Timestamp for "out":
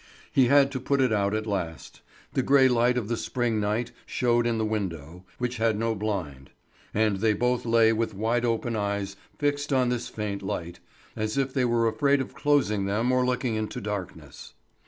1.13-1.35